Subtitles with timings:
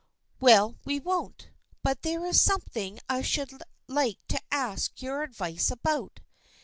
[0.39, 1.49] "Well, we won't.
[1.83, 3.51] But there is something I should
[3.85, 6.21] like to ask your advice about.